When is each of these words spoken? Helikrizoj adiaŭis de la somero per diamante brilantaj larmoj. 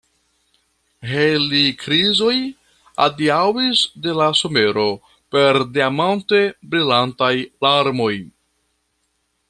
Helikrizoj 1.09 2.37
adiaŭis 3.05 3.83
de 4.07 4.17
la 4.21 4.29
somero 4.41 4.87
per 5.37 5.61
diamante 5.77 6.41
brilantaj 6.73 7.33
larmoj. 7.67 8.13